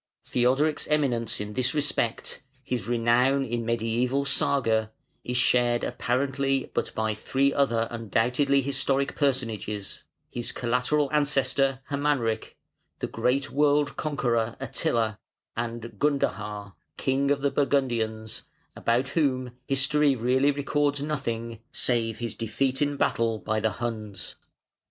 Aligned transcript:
Theodoric's 0.25 0.87
eminence 0.87 1.39
in 1.39 1.53
this 1.53 1.75
respect, 1.75 2.41
his 2.63 2.87
renown 2.87 3.45
in 3.45 3.63
mediæval 3.63 4.25
Saga, 4.25 4.91
is 5.23 5.37
shared 5.37 5.83
apparently 5.83 6.71
but 6.73 6.91
by 6.95 7.13
three 7.13 7.53
other 7.53 7.87
undoubtedly 7.91 8.63
historic 8.63 9.15
personages: 9.15 10.01
his 10.31 10.51
collateral 10.53 11.07
ancestor, 11.13 11.81
Hermanric; 11.91 12.55
the 12.97 13.05
great 13.05 13.51
world 13.51 13.95
conqueror, 13.95 14.55
Attila; 14.59 15.19
and 15.55 15.83
Gundahar, 15.99 16.73
king 16.97 17.29
of 17.29 17.43
the 17.43 17.51
Burgundians, 17.51 18.41
about 18.75 19.09
whom 19.09 19.51
history 19.67 20.15
really 20.15 20.49
records 20.49 21.03
nothing, 21.03 21.59
save 21.71 22.17
his 22.17 22.33
defeat 22.35 22.81
in 22.81 22.97
battle 22.97 23.37
by 23.37 23.59
the 23.59 23.73
Huns. 23.73 24.33